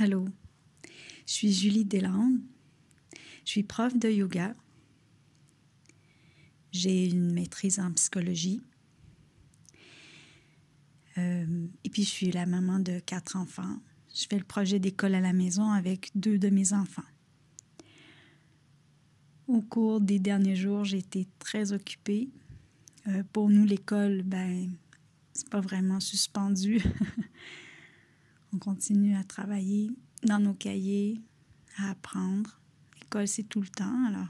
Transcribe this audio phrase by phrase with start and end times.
[0.00, 0.26] Allô,
[1.26, 2.38] je suis Julie Deslandes.
[3.44, 4.54] Je suis prof de yoga.
[6.70, 8.62] J'ai une maîtrise en psychologie.
[11.16, 13.80] Euh, et puis, je suis la maman de quatre enfants.
[14.14, 17.02] Je fais le projet d'école à la maison avec deux de mes enfants.
[19.48, 22.28] Au cours des derniers jours, j'ai été très occupée.
[23.08, 24.70] Euh, pour nous, l'école, ben,
[25.32, 26.80] c'est pas vraiment suspendu.
[28.52, 29.90] On continue à travailler
[30.22, 31.20] dans nos cahiers,
[31.76, 32.60] à apprendre.
[33.00, 34.28] L'école, c'est tout le temps, alors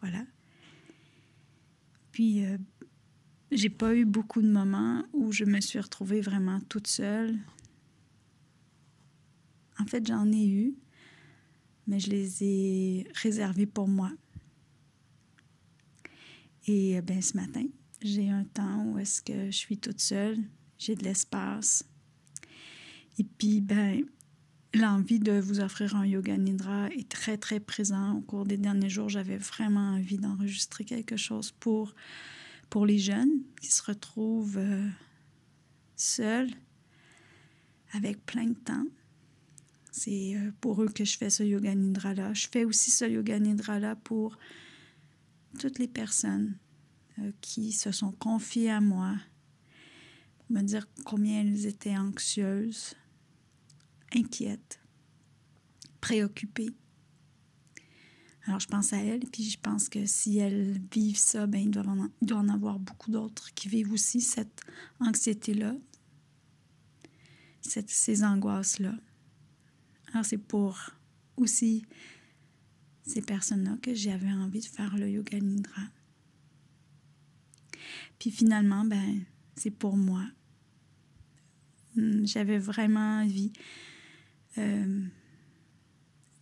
[0.00, 0.24] voilà.
[2.12, 2.58] Puis, euh,
[3.50, 7.38] j'ai pas eu beaucoup de moments où je me suis retrouvée vraiment toute seule.
[9.78, 10.74] En fait, j'en ai eu,
[11.86, 14.10] mais je les ai réservés pour moi.
[16.66, 17.66] Et euh, ben ce matin,
[18.02, 20.38] j'ai un temps où est-ce que je suis toute seule,
[20.78, 21.84] j'ai de l'espace,
[23.18, 24.04] et puis, ben,
[24.74, 28.16] l'envie de vous offrir un yoga nidra est très, très présent.
[28.16, 31.94] Au cours des derniers jours, j'avais vraiment envie d'enregistrer quelque chose pour,
[32.70, 34.88] pour les jeunes qui se retrouvent euh,
[35.96, 36.50] seuls,
[37.92, 38.84] avec plein de temps.
[39.92, 42.34] C'est euh, pour eux que je fais ce yoga nidra-là.
[42.34, 44.36] Je fais aussi ce yoga nidra-là pour
[45.58, 46.58] toutes les personnes
[47.18, 49.14] euh, qui se sont confiées à moi,
[50.38, 52.94] pour me dire combien elles étaient anxieuses,
[54.16, 54.80] inquiète,
[56.00, 56.70] préoccupée.
[58.46, 61.70] Alors, je pense à elle, puis je pense que si elles vivent ça, ben, il,
[61.70, 64.62] doit en, il doit en avoir beaucoup d'autres qui vivent aussi cette
[65.00, 65.74] anxiété-là,
[67.60, 68.94] ces angoisses-là.
[70.12, 70.78] Alors, c'est pour
[71.36, 71.84] aussi
[73.02, 75.82] ces personnes-là que j'avais envie de faire le yoga nidra.
[78.18, 79.24] Puis finalement, ben,
[79.56, 80.24] c'est pour moi.
[81.96, 83.52] Hmm, j'avais vraiment envie
[84.58, 85.04] euh,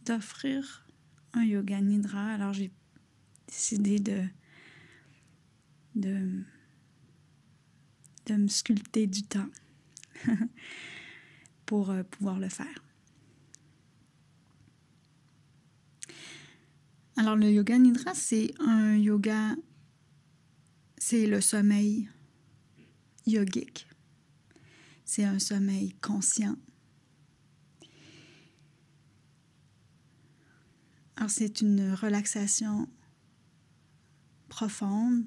[0.05, 0.87] d'offrir
[1.33, 2.35] un yoga nidra.
[2.35, 2.71] Alors j'ai
[3.49, 4.25] décidé de,
[8.31, 9.49] me sculpter du temps
[11.67, 12.85] pour euh, pouvoir le faire.
[17.17, 19.57] Alors le yoga nidra, c'est un yoga,
[20.99, 22.09] c'est le sommeil
[23.27, 23.87] yogique.
[25.05, 26.57] C'est un sommeil conscient
[31.17, 32.89] Alors, c'est une relaxation
[34.49, 35.25] profonde,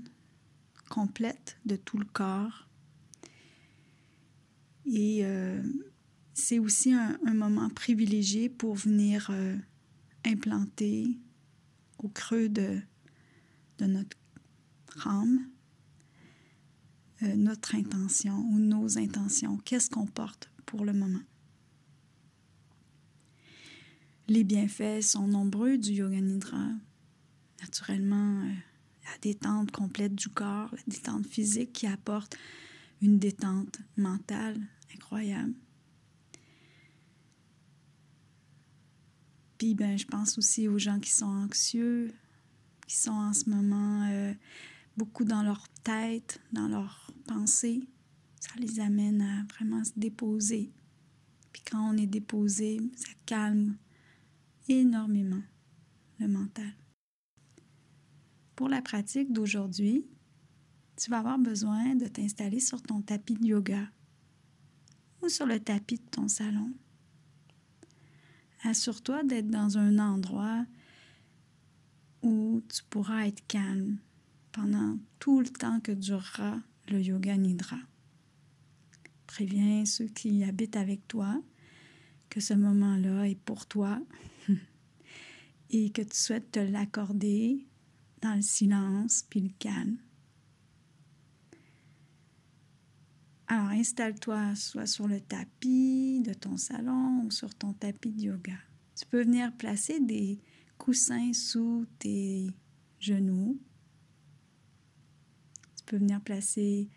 [0.89, 2.67] complète de tout le corps.
[4.85, 5.61] Et euh,
[6.33, 9.57] c'est aussi un, moment privilégié pour venir euh,
[10.25, 11.17] implanter
[11.99, 12.79] au creux de,
[13.79, 14.17] notre
[15.05, 15.47] âme
[17.23, 19.57] euh, notre intention ou nos intentions.
[19.57, 21.23] Qu'est-ce qu'on porte pour le moment?
[24.29, 26.67] Les bienfaits sont nombreux du yoga nidra.
[27.61, 28.53] Naturellement, euh,
[29.05, 32.37] la détente complète du corps, la détente physique qui apporte
[33.01, 34.59] une détente mentale
[34.93, 35.53] incroyable.
[39.57, 42.13] Puis ben, je pense aussi aux gens qui sont anxieux,
[42.85, 44.33] qui sont en ce moment euh,
[44.97, 47.87] beaucoup dans leur tête, dans leurs pensées.
[48.41, 50.69] Ça les amène à vraiment se déposer.
[51.53, 53.77] Puis quand on est déposé, ça calme
[54.69, 55.41] énormément
[56.19, 56.73] le mental.
[58.55, 60.05] Pour la pratique d'aujourd'hui,
[60.95, 63.87] tu vas avoir besoin de t'installer sur ton tapis de yoga
[65.21, 66.73] ou sur le tapis de ton salon.
[68.63, 70.65] Assure-toi d'être dans un endroit
[72.23, 73.99] où tu pourras être calme
[74.51, 77.77] pendant tout le temps que durera le yoga nidra.
[79.27, 81.39] Préviens ceux qui habitent avec toi
[82.29, 83.99] que ce moment-là est pour toi
[85.69, 87.67] et que tu souhaites te l'accorder
[88.21, 89.97] dans le silence puis le calme.
[93.47, 98.57] Alors installe-toi soit sur le tapis de ton salon ou sur ton tapis de yoga.
[98.95, 100.41] Tu peux venir placer des
[100.77, 102.47] coussins sous tes
[102.99, 103.57] genoux.
[105.77, 106.89] Tu peux venir placer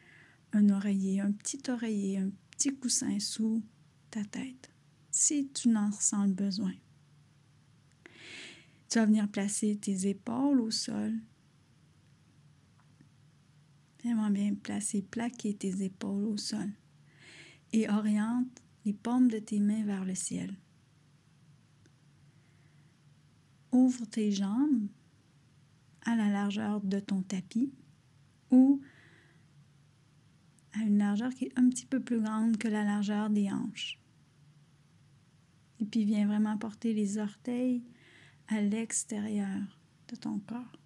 [0.52, 3.62] un oreiller, un petit oreiller, un petit coussin sous
[4.10, 4.70] ta tête
[5.10, 6.74] si tu n'en ressens le besoin.
[8.88, 11.14] Tu vas venir placer tes épaules au sol.
[14.02, 16.70] Vraiment bien placer, plaquer tes épaules au sol.
[17.72, 20.56] Et oriente les paumes de tes mains vers le ciel.
[23.70, 24.88] Ouvre tes jambes
[26.02, 27.72] à la largeur de ton tapis
[28.50, 28.80] ou
[30.72, 33.99] à une largeur qui est un petit peu plus grande que la largeur des hanches
[35.80, 37.82] Et puis viens vraiment porter les orteils
[38.48, 39.78] à l'extérieur
[40.08, 40.78] de ton corps.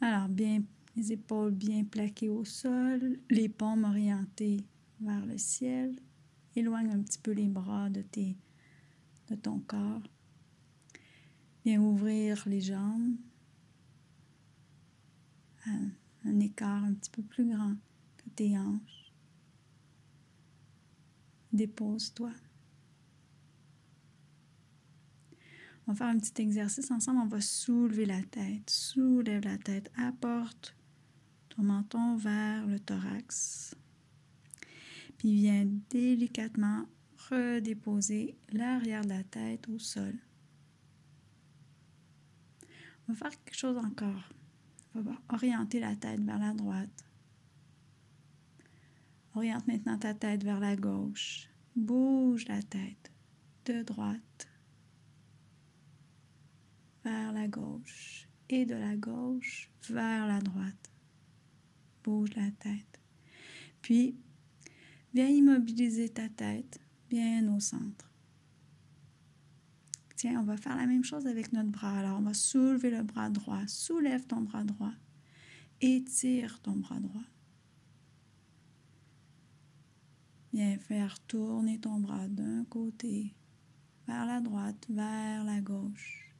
[0.00, 0.62] Alors, bien,
[0.96, 4.64] les épaules bien plaquées au sol, les paumes orientées
[5.00, 5.96] vers le ciel.
[6.54, 8.04] Éloigne un petit peu les bras de,
[9.42, 10.02] ton corps.
[11.64, 13.16] Viens ouvrir les jambes
[16.24, 17.74] un écart un petit peu plus grand
[18.16, 19.03] que tes hanches.
[21.54, 22.32] Dépose-toi.
[25.86, 27.20] On va faire un petit exercice ensemble.
[27.20, 28.68] On va soulever la tête.
[28.68, 29.90] Soulève la tête.
[29.96, 30.74] Apporte
[31.50, 33.76] ton menton vers le thorax.
[35.16, 36.86] Puis viens délicatement
[37.30, 40.14] redéposer l'arrière de la tête au sol.
[43.06, 44.28] On va faire quelque chose encore.
[44.96, 47.04] On va orienter la tête vers la droite.
[49.34, 51.48] Oriente maintenant ta tête vers la gauche.
[51.74, 53.12] Bouge la tête
[53.64, 54.48] de droite
[57.04, 60.92] vers la gauche et de la gauche vers la droite.
[62.04, 63.00] Bouge la tête.
[63.82, 64.16] Puis,
[65.12, 68.10] viens immobiliser ta tête bien au centre.
[70.16, 71.98] Tiens, on va faire la même chose avec notre bras.
[71.98, 73.66] Alors, on va soulever le bras droit.
[73.66, 74.94] Soulève ton bras droit.
[75.80, 77.24] Étire ton bras droit.
[80.54, 83.34] Viens faire tourner ton bras d'un côté
[84.06, 86.32] vers la droite, vers la gauche.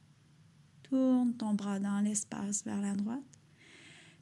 [0.83, 3.41] Tourne ton bras dans l'espace vers la droite,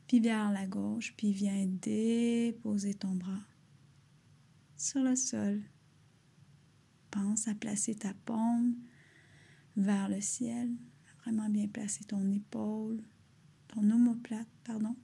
[0.08, 3.44] puis vers la gauche, puis viens déposer ton bras
[4.76, 5.62] sur le sol.
[7.12, 8.74] Pense à placer ta paume
[9.78, 10.72] vers le ciel,
[11.20, 13.04] vraiment bien placer ton épaule,
[13.68, 14.96] ton omoplate, pardon,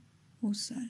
[0.41, 0.89] au sol.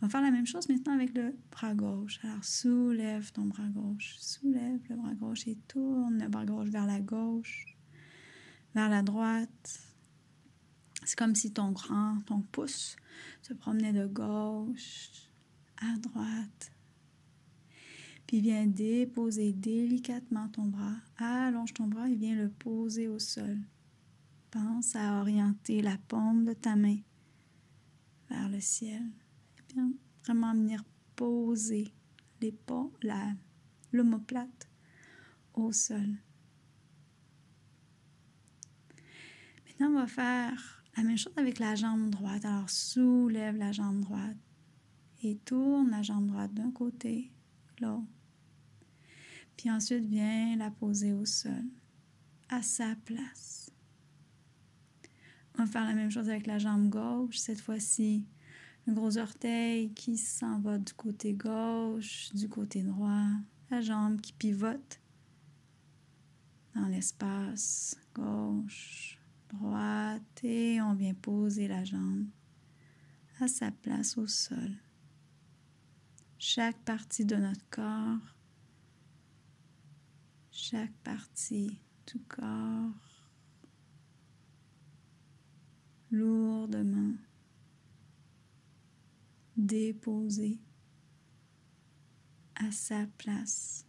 [0.00, 2.20] On va faire la même chose maintenant avec le bras gauche.
[2.22, 6.86] Alors soulève ton bras gauche, soulève le bras gauche et tourne le bras gauche vers
[6.86, 7.76] la gauche,
[8.74, 9.80] vers la droite.
[11.04, 12.96] C'est comme si ton grand, ton pouce
[13.42, 15.28] se promenait de gauche
[15.78, 16.72] à droite.
[18.26, 20.96] Puis viens déposer délicatement ton bras.
[21.16, 23.58] Allonge ton bras et viens le poser au sol.
[24.50, 26.98] Pense à orienter la paume de ta main
[28.28, 29.02] vers le ciel.
[30.24, 30.84] Vraiment venir
[31.16, 31.92] poser
[32.40, 32.88] les pas,
[33.92, 34.68] l'omoplate
[35.54, 36.16] au sol.
[39.66, 42.44] Maintenant, on va faire la même chose avec la jambe droite.
[42.44, 44.36] Alors, soulève la jambe droite
[45.22, 47.32] et tourne la jambe droite d'un côté,
[47.80, 48.06] l'autre.
[49.56, 51.64] Puis ensuite, viens la poser au sol,
[52.48, 53.72] à sa place.
[55.54, 57.38] On va faire la même chose avec la jambe gauche.
[57.38, 58.24] Cette fois-ci,
[58.92, 63.28] gros orteil qui s'en va du côté gauche, du côté droit,
[63.70, 65.00] la jambe qui pivote
[66.74, 69.18] dans l'espace gauche,
[69.48, 72.26] droite et on vient poser la jambe
[73.40, 74.72] à sa place au sol.
[76.38, 78.34] Chaque partie de notre corps,
[80.50, 82.92] chaque partie du corps
[86.10, 87.14] lourdement
[89.58, 90.58] déposée
[92.54, 93.84] à sa place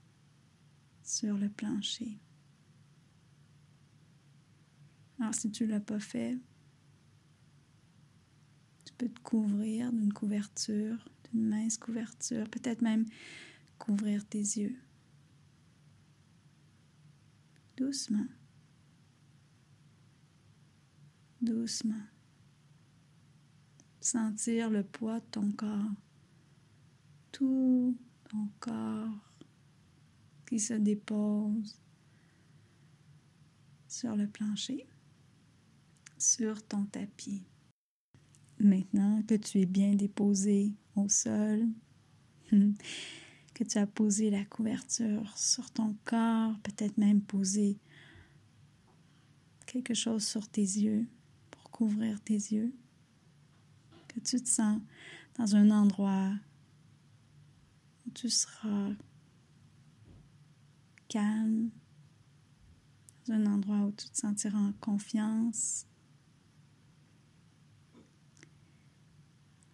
[1.04, 2.20] sur le plancher.
[5.20, 6.38] Alors si tu ne l'as pas fait,
[8.86, 10.98] tu peux te couvrir d'une couverture,
[11.32, 13.06] d'une mince couverture, peut-être même
[13.78, 14.76] couvrir tes yeux.
[17.78, 18.28] Doucement.
[21.42, 22.04] Doucement.
[24.02, 25.92] Sentir le poids de ton corps.
[27.32, 27.98] Tout
[28.30, 29.34] ton corps
[30.48, 31.80] qui se dépose
[33.88, 34.88] sur le plancher
[36.20, 37.44] sur ton tapis.
[38.60, 41.66] Maintenant que tu es bien déposé au sol,
[42.52, 47.78] que tu as posé la couverture sur ton corps, peut-être même posé
[49.66, 51.08] quelque chose sur tes yeux
[51.52, 52.74] pour couvrir tes yeux,
[54.20, 54.82] tu te sens
[55.38, 56.34] dans un endroit
[58.06, 58.92] où tu seras
[61.08, 61.70] calme,
[63.28, 65.86] dans un endroit où tu te sentiras en confiance,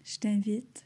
[0.04, 0.86] je t'invite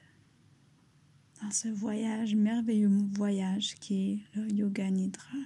[1.42, 5.38] dans ce voyage, merveilleux voyage qui est le Yoga Nidra.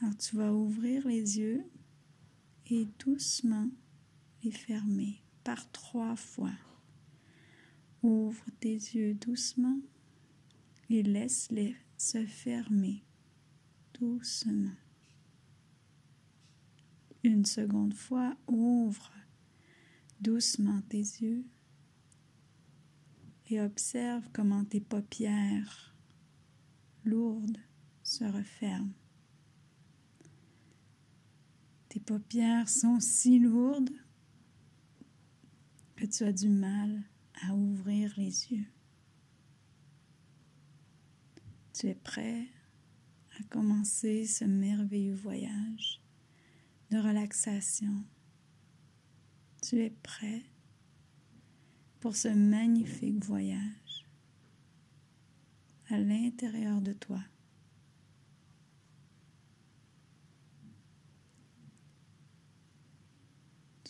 [0.00, 1.64] Alors tu vas ouvrir les yeux
[2.70, 3.68] et doucement
[4.42, 6.52] les fermer par trois fois.
[8.02, 9.78] Ouvre tes yeux doucement
[10.90, 13.02] et laisse-les se fermer
[13.98, 14.74] doucement.
[17.22, 19.10] Une seconde fois, ouvre
[20.20, 21.44] doucement tes yeux
[23.48, 25.94] et observe comment tes paupières
[27.04, 27.58] lourdes
[28.02, 28.92] se referment.
[31.94, 33.94] Tes paupières sont si lourdes
[35.94, 37.04] que tu as du mal
[37.46, 38.66] à ouvrir les yeux.
[41.72, 42.48] Tu es prêt
[43.38, 46.02] à commencer ce merveilleux voyage
[46.90, 48.04] de relaxation.
[49.62, 50.42] Tu es prêt
[52.00, 54.04] pour ce magnifique voyage
[55.90, 57.20] à l'intérieur de toi.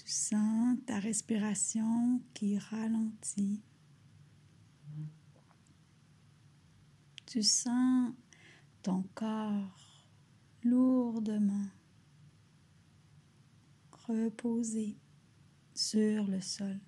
[0.04, 3.62] Tu sens ta respiration qui ralentit.
[7.24, 8.12] Tu sens
[8.82, 10.06] ton corps
[10.62, 11.70] lourdement
[14.06, 14.98] reposé
[15.72, 16.78] sur le sol,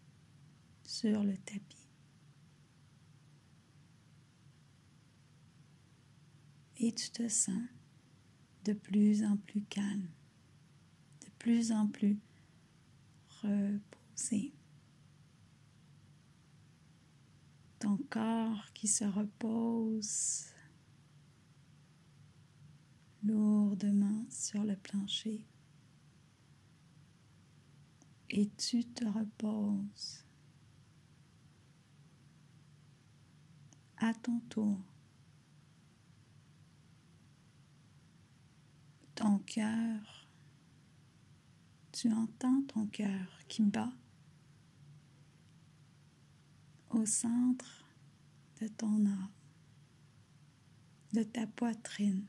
[0.85, 1.89] sur le tapis.
[6.77, 7.63] Et tu te sens
[8.67, 10.11] de plus en plus calme,
[11.23, 12.19] de plus en plus
[13.47, 14.53] reposé.
[17.79, 20.47] Ton corps qui se repose
[23.23, 25.45] lourdement sur le plancher
[28.31, 30.25] et tu te reposes
[33.99, 34.79] à ton tour.
[39.15, 40.16] Ton cœur,
[41.97, 43.91] tu entends ton cœur qui bat
[46.91, 47.87] au centre
[48.61, 49.31] de ton âme,
[51.15, 52.27] de ta poitrine.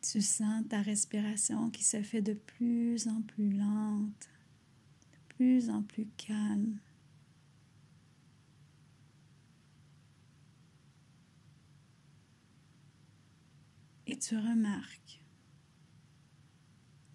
[0.00, 4.30] Tu sens ta respiration qui se fait de plus en plus lente,
[5.12, 6.78] de plus en plus calme.
[14.06, 15.20] Et tu remarques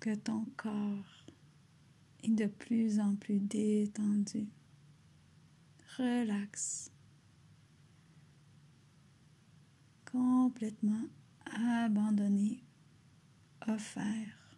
[0.01, 1.25] que ton corps
[2.23, 4.47] est de plus en plus détendu,
[5.95, 6.91] relax,
[10.11, 11.05] complètement
[11.45, 12.63] abandonné
[13.67, 14.57] offert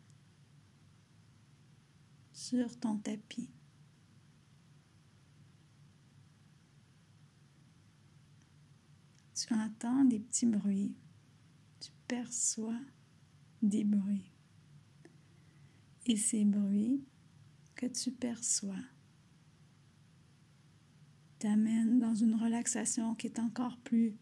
[2.32, 3.50] sur ton tapis.
[9.36, 10.96] Tu entends des petits bruits,
[11.82, 12.80] tu perçois
[13.62, 14.33] des bruits.
[16.06, 17.04] Et ces bruits
[17.76, 18.84] que tu perçois
[21.40, 24.16] t'amènent dans une relaxation qui est encore plus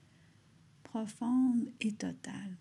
[0.84, 2.58] profonde et totale.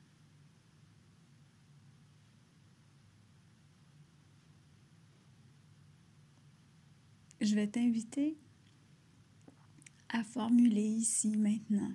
[7.41, 8.37] je vais t'inviter
[10.11, 11.93] à formuler ici maintenant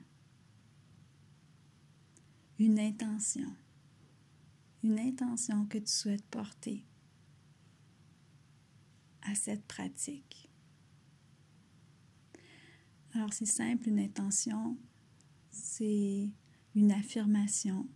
[2.58, 3.54] une intention,
[4.84, 6.84] une intention que tu souhaites porter
[9.26, 10.50] à cette pratique.
[13.14, 14.78] Alors c'est simple, une intention,
[15.50, 16.30] c'est
[16.76, 17.88] une affirmation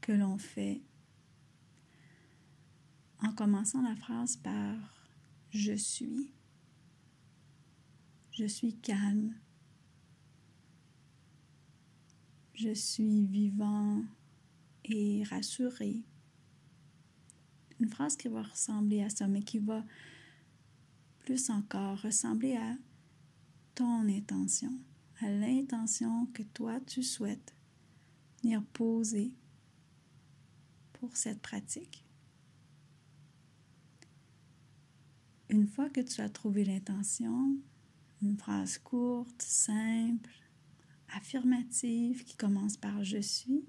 [0.00, 0.82] que l'on fait
[3.22, 4.76] en commençant la phrase par
[5.50, 6.32] je suis.
[8.30, 9.34] Je suis calme.
[12.54, 14.04] Je suis vivant
[14.84, 16.02] et rassuré.
[17.80, 19.84] Une phrase qui va ressembler à ça, mais qui va
[21.20, 22.76] plus encore ressembler à
[23.74, 24.72] ton intention,
[25.20, 27.54] à l'intention que toi tu souhaites
[28.42, 29.34] venir poser
[30.94, 32.04] pour cette pratique.
[35.48, 37.56] Une fois que tu as trouvé l'intention,
[38.22, 40.30] une phrase courte, simple,
[41.08, 43.64] affirmative qui commence par je suis,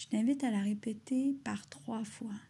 [0.00, 2.40] je t'invite à la répéter par trois fois.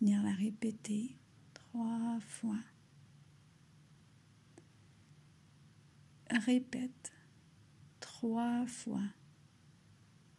[0.00, 1.16] Venir la répéter
[1.52, 2.60] trois fois.
[6.30, 7.12] Répète
[7.98, 9.02] trois fois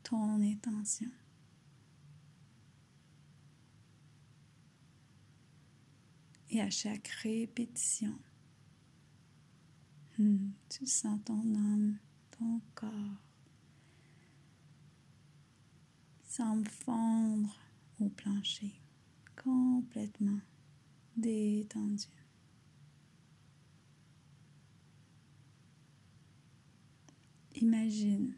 [0.04, 1.12] ton intention.
[6.50, 8.18] Et à chaque répétition,
[10.18, 11.98] hmm, tu sens ton âme,
[12.32, 13.23] ton corps
[16.36, 17.56] semble fondre
[18.00, 18.74] au plancher,
[19.36, 20.40] complètement
[21.16, 22.08] détendu.
[27.54, 28.34] Imagine,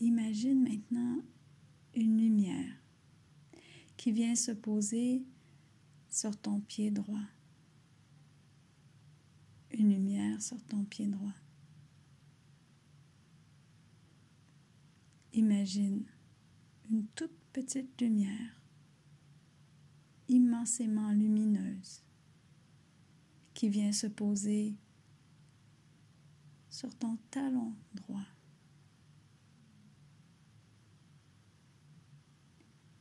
[0.00, 1.22] imagine maintenant
[1.94, 2.74] une lumière
[3.96, 5.22] qui vient se poser
[6.10, 7.28] sur ton pied droit.
[9.70, 11.34] Une lumière sur ton pied droit.
[15.32, 16.04] Imagine
[16.92, 18.60] une toute petite lumière
[20.28, 22.02] immensément lumineuse
[23.54, 24.74] qui vient se poser
[26.68, 28.26] sur ton talon droit.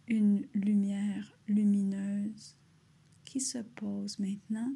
[0.08, 2.56] Une lumière lumineuse
[3.26, 4.74] qui se pose maintenant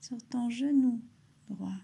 [0.00, 1.00] sur ton genou
[1.48, 1.78] droit.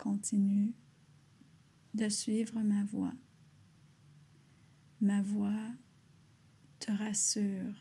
[0.00, 0.72] Continue
[1.92, 3.12] de suivre ma voix.
[5.02, 5.74] Ma voix
[6.78, 7.74] te rassure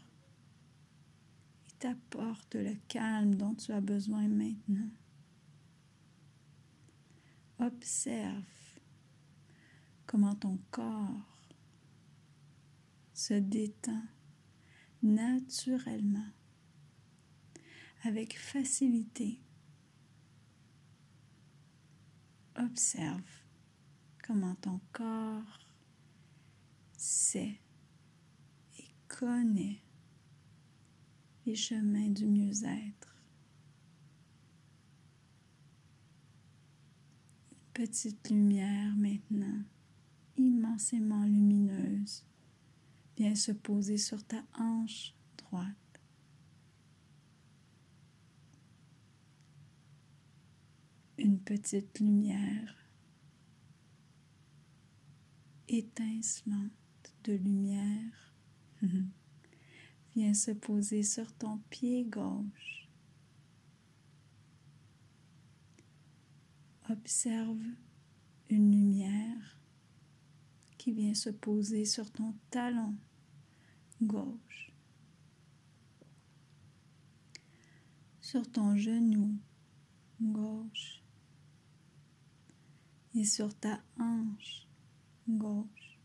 [1.70, 4.90] et t'apporte le calme dont tu as besoin maintenant.
[7.58, 8.44] Observe
[10.06, 11.46] comment ton corps
[13.14, 14.04] se détend
[15.04, 16.34] naturellement,
[18.04, 19.40] avec facilité.
[22.60, 23.24] Observe
[24.22, 25.60] comment ton corps
[26.98, 27.58] sait
[28.78, 29.82] et connaît
[31.46, 33.16] les chemins du mieux-être.
[37.50, 39.64] Une petite lumière maintenant,
[40.36, 42.26] immensément lumineuse,
[43.16, 45.89] vient se poser sur ta hanche droite.
[51.22, 52.78] Une petite lumière
[55.68, 56.72] étincelante
[57.26, 58.34] de lumière
[60.16, 62.88] vient se poser sur ton pied gauche.
[66.90, 67.66] Observe
[68.50, 69.60] une lumière
[70.78, 72.96] qui vient se poser sur ton talon
[74.02, 74.72] gauche.
[78.22, 79.38] Sur ton genou
[80.22, 80.99] gauche
[83.16, 84.68] et sur ta hanche
[85.28, 86.00] gauche.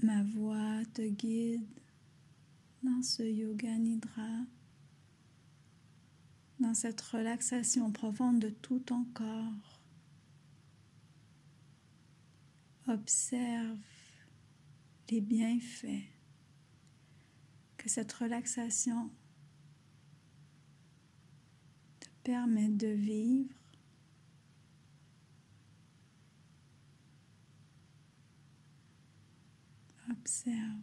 [0.00, 1.64] Ma voix te guide
[2.82, 4.46] dans ce yoga nidra,
[6.58, 9.80] dans cette relaxation profonde de tout ton corps.
[12.88, 13.78] Observe
[15.08, 16.08] les bienfaits
[17.76, 19.10] que cette relaxation
[22.22, 23.54] te permet de vivre
[30.10, 30.82] Observe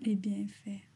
[0.00, 0.88] les bienfaits.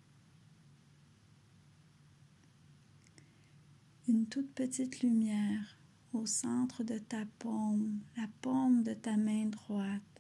[4.09, 5.79] Une toute petite lumière
[6.13, 10.18] au centre de ta paume, la paume de ta main droite.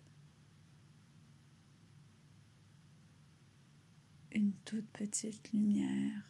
[4.38, 6.22] Une toute petite lumière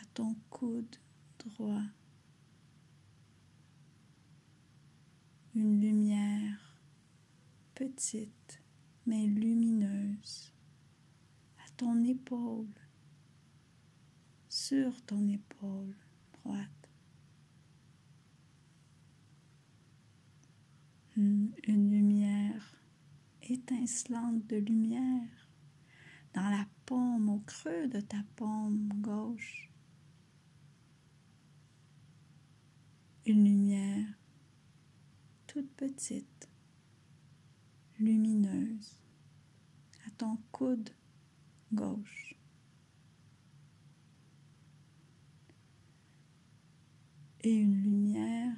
[0.00, 0.96] à ton coude
[1.38, 1.84] droit.
[5.54, 6.80] Une lumière
[7.76, 8.60] petite
[9.06, 10.52] mais lumineuse
[11.64, 12.66] à ton épaule,
[14.48, 15.94] sur ton épaule
[16.32, 16.68] droite.
[21.14, 21.52] une
[21.92, 22.74] lumière
[23.42, 25.41] étincelante de lumière
[26.34, 29.70] dans la paume, au creux de ta paume gauche.
[33.26, 34.06] Une lumière
[35.46, 36.48] toute petite,
[37.98, 38.96] lumineuse,
[40.06, 40.90] à ton coude
[41.72, 42.34] gauche.
[47.44, 48.54] Et une lumière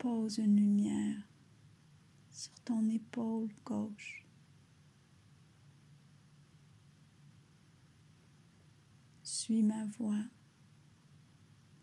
[0.00, 1.28] Pose une lumière
[2.30, 4.26] sur ton épaule gauche.
[9.50, 10.22] Suis ma voix,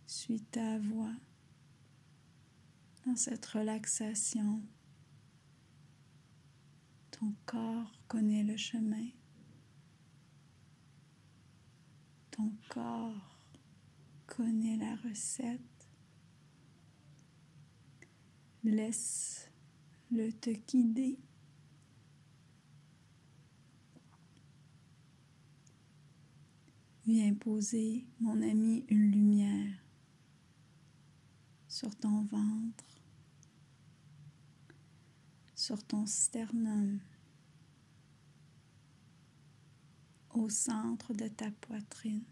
[0.06, 1.12] suis ta voix
[3.06, 4.62] dans cette relaxation.
[7.12, 9.10] Ton corps connaît le chemin.
[12.32, 13.38] Ton corps
[14.28, 15.90] connaît la recette.
[18.64, 21.20] Laisse-le te guider.
[27.08, 29.82] Viens poser, mon ami, une lumière
[31.70, 33.00] sur ton ventre,
[35.56, 37.00] sur ton sternum,
[40.32, 42.26] au centre de ta poitrine.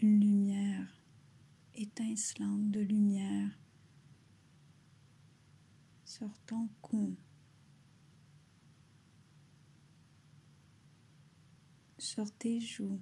[0.00, 1.02] Une lumière
[1.74, 3.50] étincelante de lumière
[6.06, 7.14] sur ton cou.
[12.06, 13.00] Sur tes joues,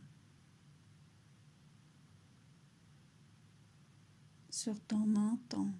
[4.49, 5.75] sur ton menton,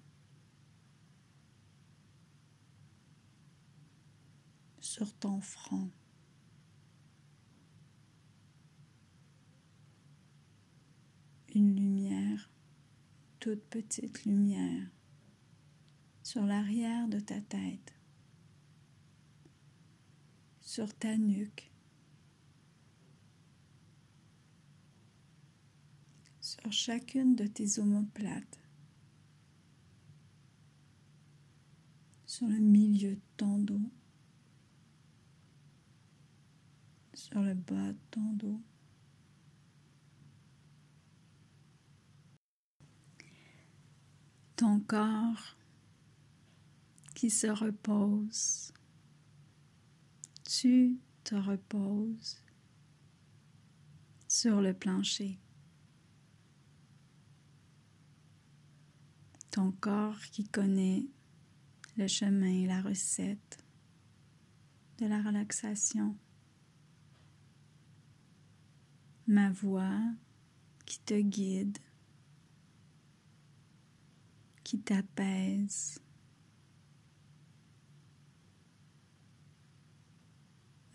[4.79, 5.89] sur ton front.
[11.55, 12.51] Une lumière,
[13.39, 14.87] toute petite lumière,
[16.21, 17.95] sur l'arrière de ta tête,
[20.61, 21.71] sur ta nuque,
[26.71, 28.59] chacune de tes omoplates,
[32.25, 33.91] sur le milieu de ton dos,
[37.13, 38.61] sur le bas de ton dos.
[44.55, 45.57] Ton corps
[47.13, 48.71] qui se repose.
[50.45, 52.37] Tu te reposes
[54.27, 55.39] sur le plancher.
[59.55, 61.05] Ton corps qui connaît
[61.95, 63.63] le chemin, la recette
[64.97, 66.17] de la relaxation.
[69.27, 70.01] Ma voix
[70.85, 71.77] qui te guide,
[74.65, 76.01] qui t'apaise.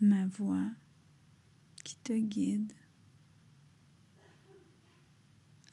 [0.01, 0.69] Ma voix
[1.83, 2.73] qui te guide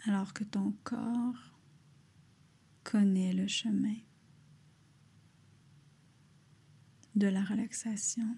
[0.07, 1.58] alors que ton corps
[2.91, 3.97] connaît le chemin
[7.17, 8.35] de la relaxation,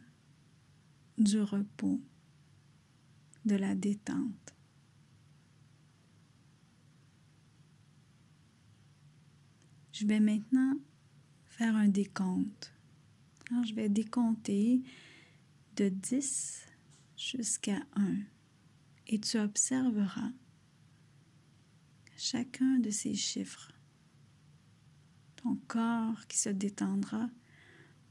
[1.18, 2.00] du repos,
[3.44, 4.56] de la détente.
[9.92, 10.74] Je vais maintenant
[11.48, 12.74] faire un décompte.
[13.64, 14.82] Je vais décompter
[15.76, 16.66] de 10
[17.16, 18.16] jusqu'à 1
[19.06, 20.32] et tu observeras
[22.16, 23.79] chacun de ces chiffres
[25.42, 27.28] ton corps qui se détendra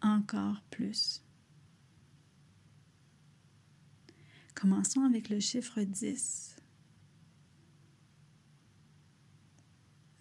[0.02, 1.24] encore plus.
[4.56, 6.58] Commençons avec le chiffre 10.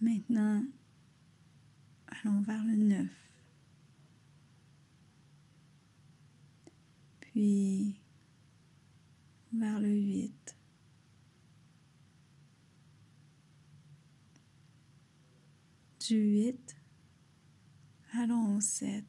[0.00, 0.64] Maintenant,
[2.06, 3.06] allons vers le 9.
[7.20, 8.00] Puis
[9.52, 10.56] vers le 8.
[16.00, 16.76] Du 8
[18.14, 19.04] Allons au 7.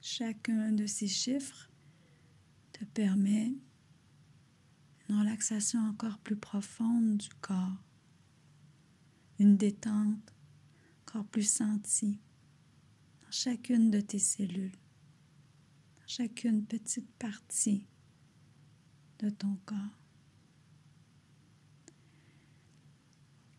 [0.00, 1.70] Chacun de ces chiffres
[2.72, 3.52] te permet
[5.08, 7.76] une relaxation encore plus profonde du corps,
[9.38, 10.32] une détente
[11.02, 12.18] encore plus sentie
[13.22, 14.72] dans chacune de tes cellules,
[15.98, 17.86] dans chacune petite partie
[19.18, 20.00] de ton corps.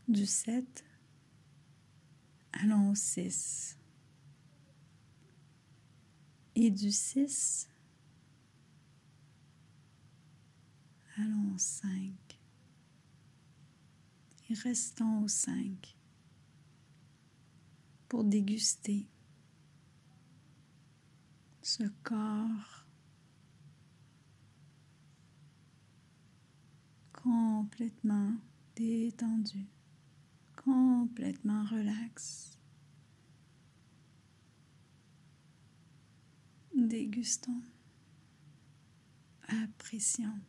[0.07, 0.86] Du 7
[2.61, 3.77] allons au 6.
[6.55, 7.69] Et du 6,
[11.17, 12.13] allons au 5.
[14.49, 15.95] Et restons au 5
[18.07, 19.07] pour déguster
[21.61, 22.85] ce corps
[27.11, 28.33] complètement
[28.75, 29.67] détendu
[30.57, 32.57] complètement relax.
[36.75, 37.61] Dégustons,
[39.47, 40.39] apprécions.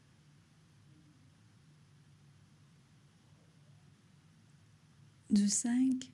[5.30, 6.10] Du 5,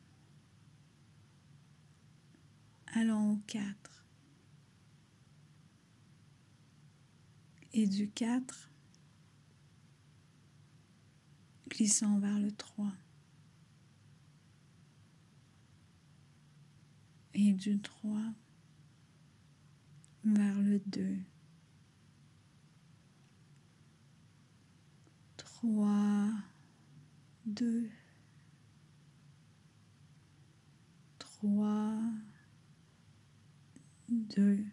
[2.94, 4.04] allons au 4.
[7.72, 8.70] Et du 4,
[11.68, 12.92] glissons vers le 3.
[17.34, 18.20] et du 3
[20.24, 21.18] vers le 2.
[25.36, 26.30] 3,
[27.46, 27.88] 2,
[31.18, 31.98] 3,
[34.08, 34.64] 2,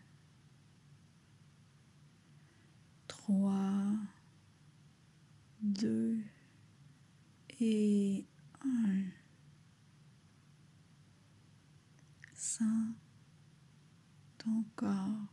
[3.07, 3.95] 3,
[5.61, 6.19] 2
[7.61, 8.25] et
[8.61, 8.90] 1.
[14.81, 15.27] Corps.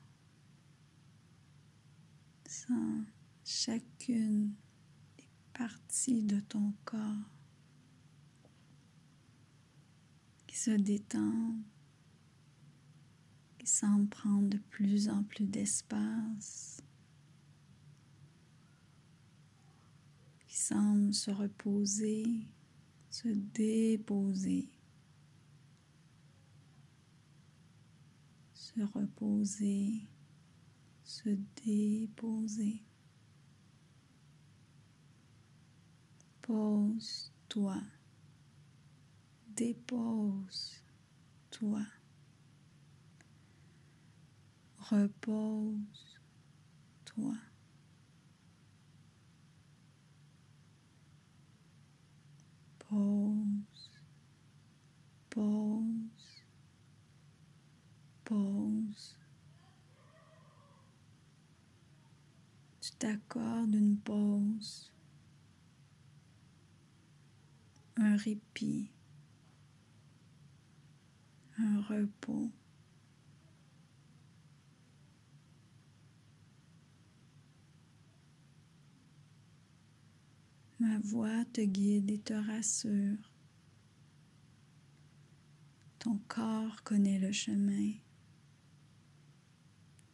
[3.45, 4.53] Chacune
[5.17, 7.31] des parties de ton corps
[10.47, 11.63] qui se détendent,
[13.59, 16.83] qui semblent prendre de plus en plus d'espace,
[20.47, 22.47] qui semblent se reposer,
[23.09, 24.69] se déposer.
[28.79, 30.07] Se reposer,
[31.03, 31.31] se
[31.65, 32.85] déposer.
[36.43, 37.83] Pose-toi,
[39.57, 40.83] dépose-toi,
[44.79, 46.29] repose-toi.
[52.79, 53.91] Pose,
[55.29, 56.45] pose,
[58.25, 59.17] pause.
[62.89, 64.91] Tu t'accordes une pause,
[67.99, 68.91] un répit,
[71.59, 72.51] un repos.
[80.81, 83.19] Ma voix te guide et te rassure.
[85.99, 87.93] Ton corps connaît le chemin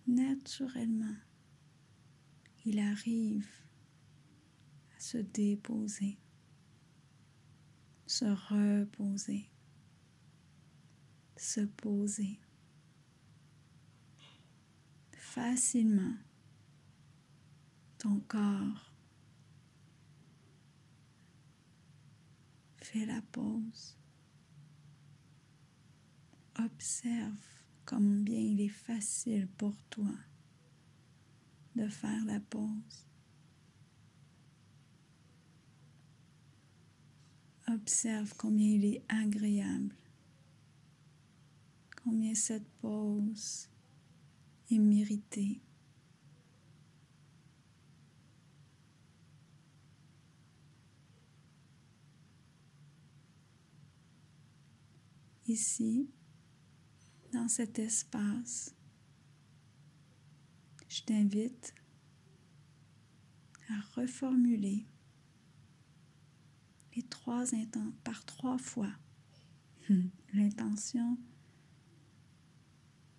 [0.09, 1.15] naturellement,
[2.65, 3.49] il arrive
[4.97, 6.19] à se déposer,
[8.07, 9.51] se reposer,
[11.37, 12.39] se poser
[15.35, 16.17] facilement.
[17.99, 18.93] Ton corps
[22.79, 23.97] fait la pause.
[26.57, 27.35] Observe
[27.85, 30.15] combien il est facile pour toi
[31.75, 33.07] de faire la pause.
[37.67, 39.95] Observe combien il est agréable,
[42.03, 43.69] combien cette pause
[44.71, 45.61] est méritée.
[55.47, 56.09] Ici,
[57.33, 58.75] dans cet espace,
[60.95, 61.75] je t'invite
[63.69, 64.87] à reformuler
[66.95, 67.47] les trois
[68.05, 68.93] par trois fois
[70.35, 71.19] l'intention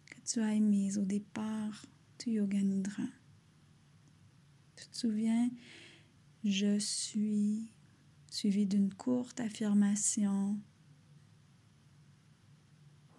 [0.05, 1.85] que tu as émise au départ
[2.19, 3.03] du Yoga Nidra.
[4.77, 5.49] Tu te souviens,
[6.45, 7.73] je suis
[8.31, 10.57] suivi d'une courte affirmation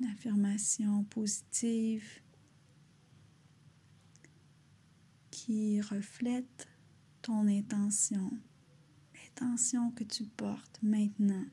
[0.00, 2.22] une affirmation positive
[5.46, 6.66] qui reflète
[7.22, 8.32] ton intention,
[9.14, 11.44] l'intention que tu portes maintenant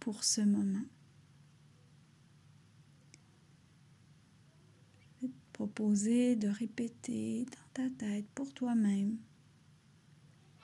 [0.00, 0.84] pour ce moment.
[5.22, 9.18] Je te proposer de répéter dans ta tête pour toi-même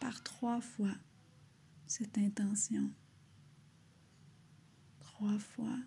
[0.00, 0.96] par trois fois
[1.86, 2.90] cette intention.
[4.98, 5.78] Trois fois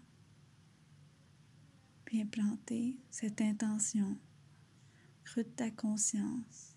[2.13, 4.17] implanter cette intention,
[5.43, 6.75] de ta conscience,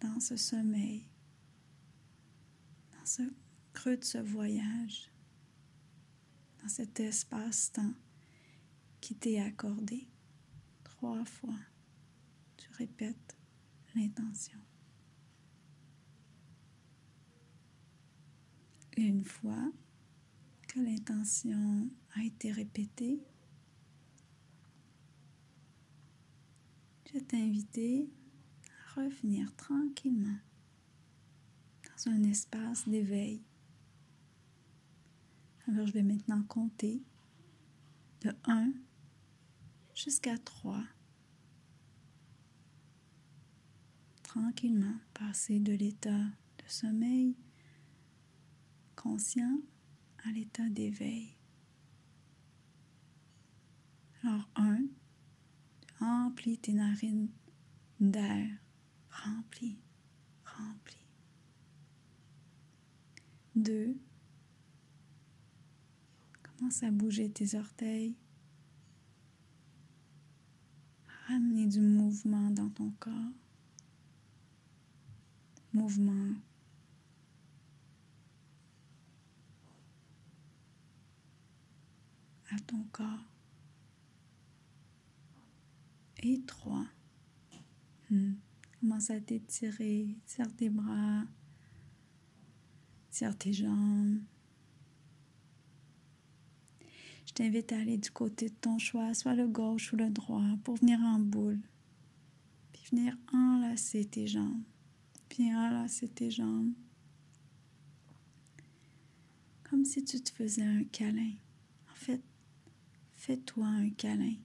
[0.00, 1.08] dans ce sommeil,
[2.92, 3.22] dans ce
[3.72, 5.10] creux de ce voyage,
[6.62, 7.94] dans cet espace-temps
[9.00, 10.06] qui t'est accordé.
[10.82, 11.58] Trois fois,
[12.56, 13.36] tu répètes
[13.94, 14.60] l'intention.
[18.96, 19.72] Une fois
[20.68, 23.20] que l'intention a été répétée,
[27.14, 28.10] je t'inviter
[28.68, 30.38] à revenir tranquillement
[31.84, 33.40] dans un espace d'éveil.
[35.68, 37.02] Alors je vais maintenant compter
[38.22, 38.72] de 1
[39.94, 40.82] jusqu'à 3.
[44.24, 47.36] Tranquillement passer de l'état de sommeil
[48.96, 49.60] conscient
[50.24, 51.36] à l'état d'éveil.
[54.24, 54.80] Alors 1,
[56.04, 57.30] Remplis tes narines
[57.98, 58.46] d'air.
[59.10, 59.78] Remplis,
[60.44, 61.06] remplis.
[63.56, 63.96] Deux.
[66.42, 68.14] Commence à bouger tes orteils.
[71.26, 73.32] Ramener du mouvement dans ton corps.
[75.72, 76.34] Mouvement
[82.50, 83.33] à ton corps.
[86.24, 86.86] Et trois.
[88.10, 88.34] Hmm.
[88.80, 91.24] Commence à t'étirer, tire tes bras,
[93.10, 94.20] tire tes jambes.
[97.26, 100.44] Je t'invite à aller du côté de ton choix, soit le gauche ou le droit,
[100.62, 101.60] pour venir en boule.
[102.72, 104.62] Puis venir enlacer tes jambes.
[105.28, 106.72] Puis enlacer tes jambes.
[109.64, 111.32] Comme si tu te faisais un câlin.
[111.90, 112.22] En fait,
[113.16, 114.36] fais-toi un câlin.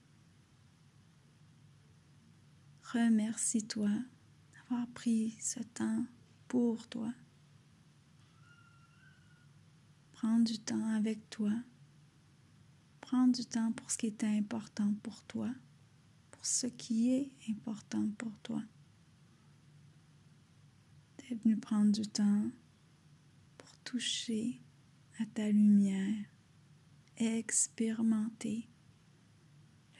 [2.92, 3.90] Remercie-toi
[4.52, 6.04] d'avoir pris ce temps
[6.48, 7.12] pour toi.
[10.10, 11.52] Prends du temps avec toi.
[13.00, 15.50] Prends du temps pour ce qui est important pour toi,
[16.32, 18.62] pour ce qui est important pour toi.
[21.18, 22.50] Tu es venu prendre du temps
[23.56, 24.60] pour toucher
[25.20, 26.24] à ta lumière,
[27.18, 28.68] expérimenter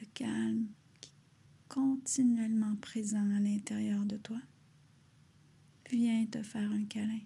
[0.01, 0.67] le calme
[1.71, 4.41] continuellement présent à l'intérieur de toi.
[5.89, 7.21] Viens te faire un câlin.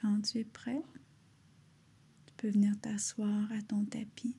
[0.00, 0.82] Quand tu es prêt,
[2.26, 4.34] tu peux venir t'asseoir à ton tapis.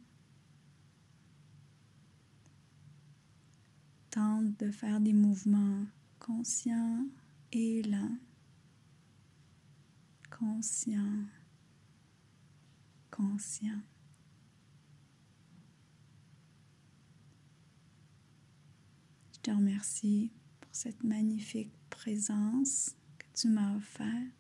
[4.10, 5.86] Tente de faire des mouvements
[6.20, 7.06] conscients
[7.52, 8.18] et lents.
[10.32, 11.26] Conscient,
[13.12, 13.82] conscient.
[19.42, 24.32] Te remercie pour cette magnifique présence que tu m'as offerte.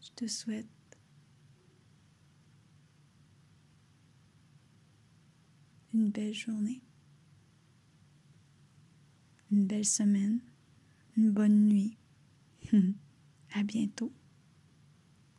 [0.00, 0.66] Je te souhaite
[5.94, 6.82] une belle journée,
[9.50, 10.40] une belle semaine,
[11.16, 11.96] une bonne nuit.
[13.54, 14.12] à bientôt.